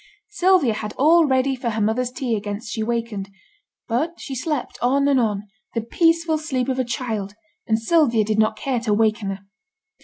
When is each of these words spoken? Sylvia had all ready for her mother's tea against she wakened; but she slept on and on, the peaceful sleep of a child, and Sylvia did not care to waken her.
Sylvia 0.29 0.73
had 0.73 0.93
all 0.97 1.27
ready 1.27 1.55
for 1.55 1.69
her 1.69 1.79
mother's 1.79 2.09
tea 2.09 2.35
against 2.35 2.71
she 2.71 2.81
wakened; 2.81 3.29
but 3.87 4.19
she 4.19 4.33
slept 4.33 4.79
on 4.81 5.07
and 5.07 5.19
on, 5.19 5.43
the 5.75 5.81
peaceful 5.81 6.39
sleep 6.39 6.69
of 6.69 6.79
a 6.79 6.83
child, 6.83 7.35
and 7.67 7.77
Sylvia 7.79 8.23
did 8.25 8.39
not 8.39 8.57
care 8.57 8.79
to 8.79 8.95
waken 8.95 9.29
her. 9.29 9.41